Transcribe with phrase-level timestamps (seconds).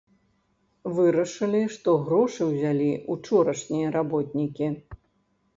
[0.99, 4.73] Вырашылі, што грошы ўзялі ўчорашнія работнікі.